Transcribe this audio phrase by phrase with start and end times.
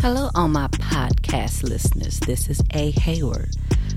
[0.00, 2.20] Hello, all my podcast listeners.
[2.20, 2.92] This is A.
[2.92, 3.52] Heyward.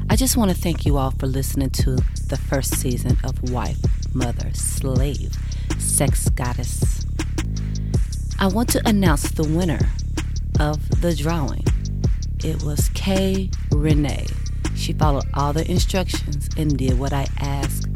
[0.10, 1.98] I just want to thank you all for listening to
[2.28, 3.78] the first season of Wife,
[4.16, 5.32] Mother, Slave,
[5.78, 7.06] Sex Goddess.
[8.40, 9.92] I want to announce the winner
[10.60, 11.66] of the drawing.
[12.44, 14.26] It was Kay Renee.
[14.76, 17.88] She followed all the instructions and did what I asked.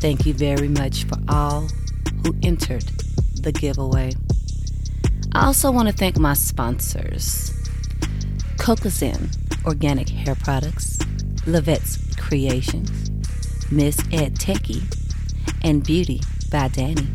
[0.00, 1.68] Thank you very much for all
[2.24, 2.82] who entered
[3.40, 4.14] the giveaway.
[5.36, 7.52] I also want to thank my sponsors
[8.56, 9.36] Cocozin
[9.66, 10.96] Organic Hair Products,
[11.44, 13.10] Levette's Creations,
[13.70, 14.82] Miss Ed Techie,
[15.62, 17.06] and Beauty by Danny.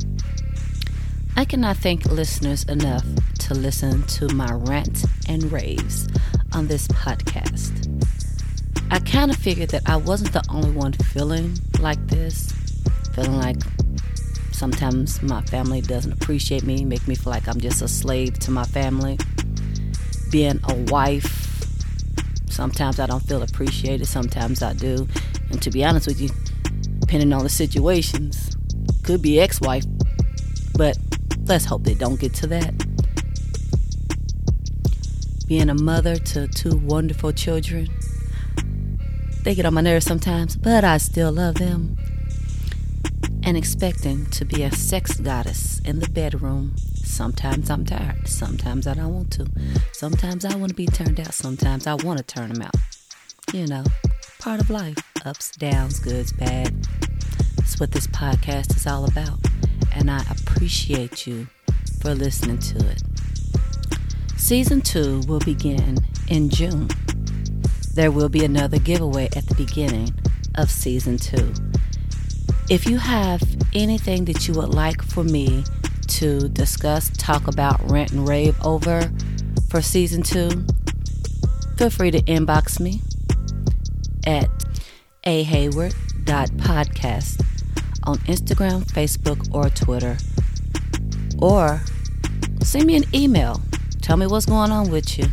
[1.36, 3.04] I cannot thank listeners enough
[3.40, 6.08] to listen to my rant and raves
[6.54, 7.74] on this podcast.
[8.92, 12.52] I kind of figured that I wasn't the only one feeling like this,
[13.16, 13.58] feeling like
[14.52, 18.52] Sometimes my family doesn't appreciate me, make me feel like I'm just a slave to
[18.52, 19.18] my family.
[20.30, 21.66] Being a wife,
[22.48, 25.08] sometimes I don't feel appreciated, sometimes I do.
[25.50, 26.30] And to be honest with you,
[27.00, 28.56] depending on the situations,
[29.04, 29.86] could be ex wife,
[30.78, 30.98] but
[31.46, 32.74] let's hope they don't get to that.
[35.48, 37.90] Being a mother to two wonderful children,
[39.44, 41.98] they get on my nerves sometimes, but I still love them
[43.44, 46.74] and expecting to be a sex goddess in the bedroom.
[47.04, 48.28] Sometimes I'm tired.
[48.28, 49.48] Sometimes I don't want to.
[49.94, 51.34] Sometimes I want to be turned out.
[51.34, 52.76] Sometimes I want to turn them out.
[53.54, 53.84] You know,
[54.40, 56.74] part of life ups, downs, goods, bad.
[57.58, 59.40] That's what this podcast is all about.
[59.94, 61.48] And I appreciate you
[62.02, 63.04] for listening to it.
[64.38, 65.98] Season two will begin
[66.28, 66.90] in June.
[67.94, 70.14] There will be another giveaway at the beginning
[70.56, 71.54] of season two.
[72.72, 75.66] If you have anything that you would like for me
[76.08, 79.12] to discuss, talk about, rant, and rave over
[79.68, 80.66] for season two,
[81.76, 83.02] feel free to inbox me
[84.26, 84.48] at
[85.26, 87.46] aheyward.podcast
[88.04, 90.16] on Instagram, Facebook, or Twitter.
[91.40, 91.82] Or
[92.64, 93.62] send me an email.
[94.02, 95.26] Tell me what's going on with you.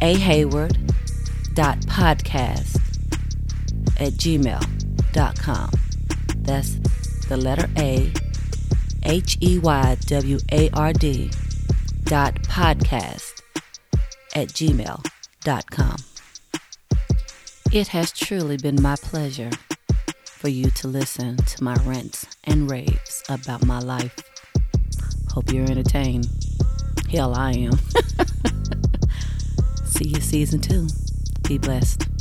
[0.00, 2.76] aheyward.podcast
[3.98, 5.70] at gmail.com.
[6.44, 6.74] That's
[7.28, 8.12] the letter A,
[9.02, 11.30] H E Y W A R D
[12.04, 13.42] dot podcast
[14.34, 15.96] at gmail.com.
[17.72, 19.50] It has truly been my pleasure
[20.24, 24.16] for you to listen to my rants and raves about my life.
[25.32, 26.28] Hope you're entertained.
[27.10, 27.72] Hell, I am.
[29.86, 30.88] See you season two.
[31.48, 32.13] Be blessed.